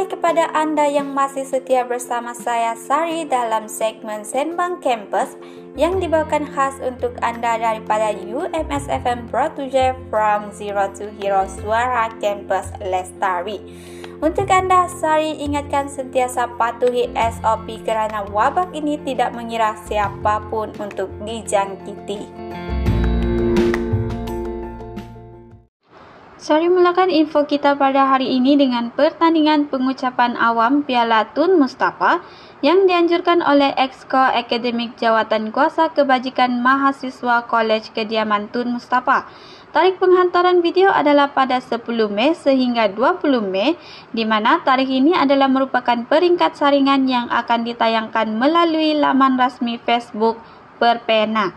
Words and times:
Hai 0.00 0.08
kepada 0.08 0.48
anda 0.56 0.88
yang 0.88 1.12
masih 1.12 1.44
setia 1.44 1.84
bersama 1.84 2.32
saya 2.32 2.72
Sari 2.72 3.28
dalam 3.28 3.68
segmen 3.68 4.24
Sembang 4.24 4.80
Campus 4.80 5.36
yang 5.76 6.00
dibawakan 6.00 6.48
khas 6.56 6.80
untuk 6.80 7.20
anda 7.20 7.60
daripada 7.60 8.08
UMS 8.16 8.88
FM 8.88 9.28
Produce 9.28 9.92
from 10.08 10.56
Zero 10.56 10.88
to 10.96 11.12
Hero 11.20 11.44
Suara 11.44 12.08
Campus 12.16 12.72
Lestari. 12.80 13.60
Untuk 14.24 14.48
anda, 14.48 14.88
Sari 14.88 15.36
ingatkan 15.36 15.92
sentiasa 15.92 16.48
patuhi 16.56 17.12
SOP 17.36 17.84
kerana 17.84 18.24
wabak 18.32 18.72
ini 18.72 18.96
tidak 19.04 19.36
mengira 19.36 19.76
siapapun 19.84 20.72
untuk 20.80 21.12
dijangkiti. 21.28 22.24
Sari 26.40 26.72
mulakan 26.72 27.12
info 27.12 27.44
kita 27.44 27.76
pada 27.76 28.08
hari 28.08 28.32
ini 28.32 28.56
dengan 28.56 28.88
pertandingan 28.96 29.68
pengucapan 29.68 30.40
awam 30.40 30.80
Piala 30.80 31.28
Tun 31.36 31.60
Mustafa 31.60 32.24
yang 32.64 32.88
dianjurkan 32.88 33.44
oleh 33.44 33.76
Exco 33.76 34.16
Akademik 34.16 34.96
Jawatan 34.96 35.52
Kuasa 35.52 35.92
Kebajikan 35.92 36.64
Mahasiswa 36.64 37.44
Kolej 37.44 37.92
Kediaman 37.92 38.48
Tun 38.48 38.72
Mustafa. 38.72 39.28
Tarikh 39.76 40.00
penghantaran 40.00 40.64
video 40.64 40.88
adalah 40.88 41.28
pada 41.36 41.60
10 41.60 41.84
Mei 42.08 42.32
sehingga 42.32 42.88
20 42.88 43.20
Mei 43.44 43.76
di 44.16 44.24
mana 44.24 44.64
tarikh 44.64 44.88
ini 44.88 45.12
adalah 45.12 45.52
merupakan 45.52 46.08
peringkat 46.08 46.56
saringan 46.56 47.04
yang 47.04 47.28
akan 47.28 47.68
ditayangkan 47.68 48.32
melalui 48.32 48.96
laman 48.96 49.36
rasmi 49.36 49.76
Facebook 49.84 50.40
Perpena. 50.80 51.52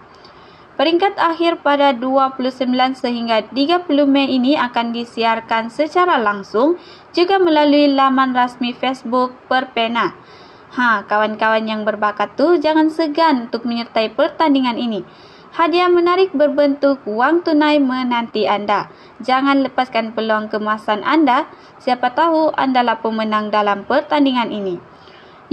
Peringkat 0.73 1.22
akhir 1.22 1.62
pada 1.62 1.94
29 1.94 2.66
sehingga 2.98 3.45
30 3.45 3.86
Mei 4.09 4.26
ini 4.26 4.58
akan 4.58 4.90
disiarkan 4.90 5.70
secara 5.70 6.18
langsung 6.18 6.82
juga 7.13 7.38
melalui 7.38 7.93
laman 7.93 8.34
rasmi 8.34 8.74
Facebook 8.74 9.38
Perpena. 9.46 10.18
Ha, 10.74 11.05
kawan-kawan 11.05 11.70
yang 11.70 11.85
berbakat 11.85 12.34
tu 12.34 12.57
jangan 12.57 12.90
segan 12.90 13.46
untuk 13.46 13.70
menyertai 13.70 14.18
pertandingan 14.18 14.82
ini. 14.82 15.05
Hadiah 15.54 15.85
menarik 15.85 16.34
berbentuk 16.34 17.05
wang 17.05 17.46
tunai 17.46 17.77
menanti 17.77 18.49
anda. 18.49 18.90
Jangan 19.21 19.62
lepaskan 19.62 20.18
peluang 20.18 20.49
kemasan 20.49 21.05
anda. 21.05 21.46
Siapa 21.77 22.18
tahu 22.18 22.49
anda 22.58 22.82
lah 22.82 22.98
pemenang 23.05 23.54
dalam 23.54 23.85
pertandingan 23.85 24.49
ini. 24.49 24.82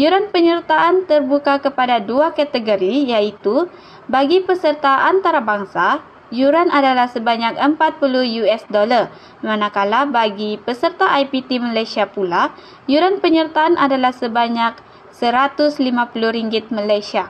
Yuran 0.01 0.33
penyertaan 0.33 1.05
terbuka 1.05 1.61
kepada 1.61 2.01
dua 2.01 2.33
kategori 2.33 3.05
iaitu 3.05 3.69
bagi 4.09 4.41
peserta 4.41 5.05
antarabangsa, 5.05 6.01
yuran 6.33 6.73
adalah 6.73 7.05
sebanyak 7.05 7.61
40 7.61 8.41
US 8.41 8.65
dollar. 8.73 9.13
Manakala 9.45 10.09
bagi 10.09 10.57
peserta 10.57 11.05
IPT 11.21 11.61
Malaysia 11.61 12.09
pula, 12.09 12.57
yuran 12.89 13.21
penyertaan 13.21 13.77
adalah 13.77 14.17
sebanyak 14.17 14.81
RM150 15.13 16.73
Malaysia. 16.73 17.29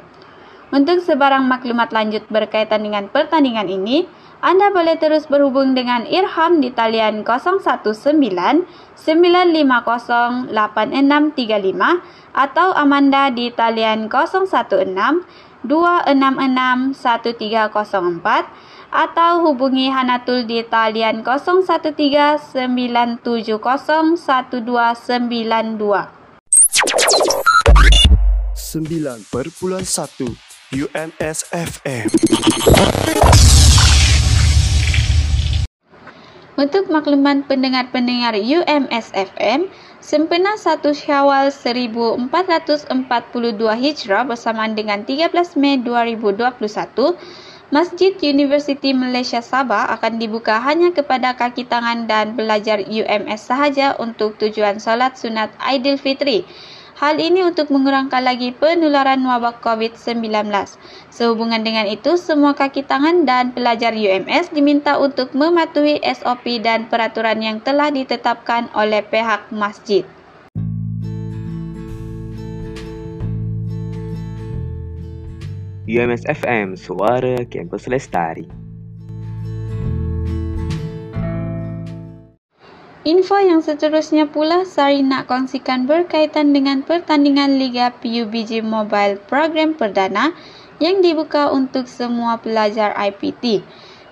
Untuk 0.71 1.03
sebarang 1.03 1.51
maklumat 1.51 1.91
lanjut 1.91 2.23
berkaitan 2.31 2.87
dengan 2.87 3.11
pertandingan 3.11 3.67
ini, 3.67 4.07
anda 4.41 4.73
boleh 4.73 4.97
terus 4.97 5.29
berhubung 5.29 5.77
dengan 5.77 6.09
Irham 6.09 6.65
di 6.65 6.73
talian 6.73 7.29
019 7.29 7.61
950 8.97 10.49
8635 10.49 12.33
atau 12.33 12.73
Amanda 12.73 13.29
di 13.29 13.53
talian 13.53 14.09
016 14.09 14.89
266-1304 15.61 18.49
atau 18.91 19.31
hubungi 19.45 19.93
Hanatul 19.93 20.49
di 20.49 20.65
talian 20.65 21.21
0139701292. 21.21 23.21
9.1 28.57 30.33
UMS 30.71 31.51
Untuk 36.61 36.93
makluman 36.93 37.41
pendengar-pendengar 37.49 38.37
UMS 38.37 39.17
FM, 39.17 39.73
sempena 40.05 40.61
1 40.61 40.85
Syawal 40.93 41.49
1442 41.49 42.93
Hijrah 43.81 44.29
bersamaan 44.29 44.77
dengan 44.77 45.01
13 45.09 45.57
Mei 45.57 45.81
2021, 45.81 47.17
Masjid 47.73 48.13
Universiti 48.13 48.93
Malaysia 48.93 49.41
Sabah 49.41 49.89
akan 49.97 50.21
dibuka 50.21 50.61
hanya 50.61 50.93
kepada 50.93 51.33
kaki 51.33 51.65
tangan 51.65 52.05
dan 52.05 52.37
pelajar 52.37 52.85
UMS 52.85 53.41
sahaja 53.41 53.97
untuk 53.97 54.37
tujuan 54.37 54.77
solat 54.85 55.17
sunat 55.17 55.49
Aidilfitri. 55.65 56.45
Hal 57.01 57.17
ini 57.17 57.41
untuk 57.41 57.73
mengurangkan 57.73 58.21
lagi 58.21 58.53
penularan 58.53 59.25
wabak 59.25 59.65
COVID-19. 59.65 60.21
Sehubungan 61.09 61.65
dengan 61.65 61.89
itu, 61.89 62.21
semua 62.21 62.53
kaki 62.53 62.85
tangan 62.85 63.25
dan 63.25 63.57
pelajar 63.57 63.97
UMS 63.97 64.53
diminta 64.53 65.01
untuk 65.01 65.33
mematuhi 65.33 65.97
SOP 66.05 66.61
dan 66.61 66.93
peraturan 66.93 67.41
yang 67.41 67.57
telah 67.65 67.89
ditetapkan 67.89 68.69
oleh 68.77 69.01
pihak 69.01 69.49
masjid. 69.49 70.05
UMS 75.89 76.29
FM, 76.29 76.77
Suara 76.77 77.49
Kampus 77.49 77.89
Lestari. 77.89 78.70
Info 83.01 83.41
yang 83.41 83.65
seterusnya 83.65 84.29
pula 84.29 84.69
Sari 84.69 85.01
nak 85.01 85.25
kongsikan 85.25 85.89
berkaitan 85.89 86.53
dengan 86.53 86.85
pertandingan 86.85 87.57
Liga 87.57 87.97
PUBG 87.97 88.61
Mobile 88.61 89.17
program 89.25 89.73
perdana 89.73 90.37
yang 90.85 91.01
dibuka 91.01 91.49
untuk 91.49 91.89
semua 91.89 92.37
pelajar 92.37 92.93
IPT. 92.93 93.65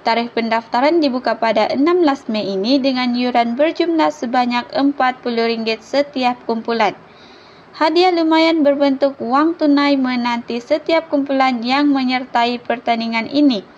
Tarikh 0.09 0.33
pendaftaran 0.33 1.05
dibuka 1.05 1.37
pada 1.37 1.69
16 1.69 2.33
Mei 2.33 2.49
ini 2.49 2.81
dengan 2.81 3.13
yuran 3.13 3.61
berjumlah 3.61 4.09
sebanyak 4.09 4.73
RM40 4.73 5.85
setiap 5.85 6.41
kumpulan. 6.49 6.97
Hadiah 7.77 8.09
lumayan 8.09 8.65
berbentuk 8.65 9.21
wang 9.21 9.53
tunai 9.53 10.01
menanti 10.01 10.65
setiap 10.65 11.13
kumpulan 11.13 11.61
yang 11.61 11.93
menyertai 11.93 12.57
pertandingan 12.65 13.29
ini. 13.29 13.69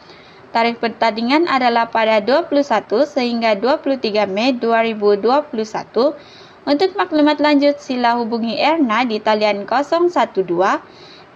Tarikh 0.50 0.82
pertandingan 0.82 1.46
adalah 1.46 1.94
pada 1.94 2.18
21 2.18 3.06
sehingga 3.06 3.54
23 3.54 4.26
Mei 4.26 4.50
2021. 4.58 5.46
Untuk 6.66 6.90
maklumat 6.98 7.38
lanjut 7.38 7.78
sila 7.78 8.18
hubungi 8.18 8.58
Erna 8.58 9.06
di 9.06 9.22
talian 9.22 9.62
012 9.64 10.42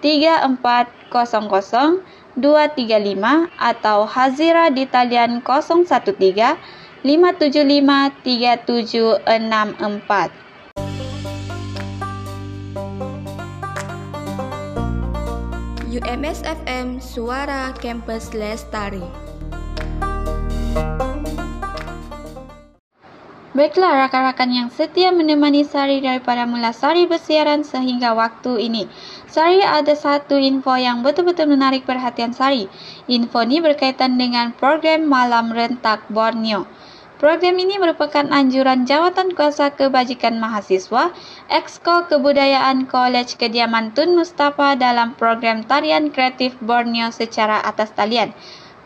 3400 0.02 2.02
235 2.34 3.54
atau 3.54 4.10
Hazira 4.10 4.74
di 4.74 4.90
talian 4.90 5.38
013 5.38 6.58
575 7.06 8.10
3764. 8.26 10.43
UMS 15.94 16.42
FM 16.42 16.98
Suara 16.98 17.70
Kampus 17.78 18.34
Lestari. 18.34 18.98
Baiklah 23.54 24.02
rakan-rakan 24.02 24.50
yang 24.50 24.68
setia 24.74 25.14
menemani 25.14 25.62
Sari 25.62 26.02
daripada 26.02 26.50
mula 26.50 26.74
Sari 26.74 27.06
bersiaran 27.06 27.62
sehingga 27.62 28.10
waktu 28.10 28.66
ini. 28.66 28.90
Sari 29.30 29.62
ada 29.62 29.94
satu 29.94 30.34
info 30.34 30.74
yang 30.74 31.06
betul-betul 31.06 31.46
menarik 31.54 31.86
perhatian 31.86 32.34
Sari. 32.34 32.66
Info 33.06 33.46
ini 33.46 33.62
berkaitan 33.62 34.18
dengan 34.18 34.50
program 34.50 35.06
Malam 35.06 35.54
Rentak 35.54 36.10
Borneo. 36.10 36.66
Program 37.24 37.56
ini 37.56 37.80
merupakan 37.80 38.28
anjuran 38.28 38.84
Jawatan 38.84 39.32
Kuasa 39.32 39.72
Kebajikan 39.72 40.36
Mahasiswa 40.36 41.08
Exco 41.48 42.04
Kebudayaan 42.04 42.84
Kolej 42.84 43.40
Kediaman 43.40 43.96
Tun 43.96 44.12
Mustafa 44.12 44.76
dalam 44.76 45.16
program 45.16 45.64
Tarian 45.64 46.12
Kreatif 46.12 46.52
Borneo 46.60 47.08
secara 47.08 47.64
atas 47.64 47.96
talian. 47.96 48.36